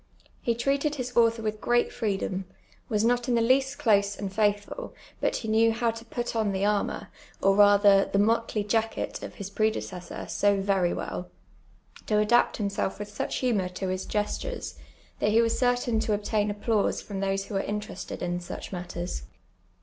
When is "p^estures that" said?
14.07-15.29